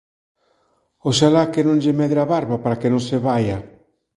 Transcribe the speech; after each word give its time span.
Oxalá 1.09 1.43
que 1.53 1.65
non 1.67 1.77
lle 1.83 1.97
medre 2.01 2.19
a 2.21 2.29
barba 2.35 2.55
para 2.63 2.79
que 2.81 2.91
non 2.93 3.01
se 3.09 3.17
vaia!" 3.25 3.57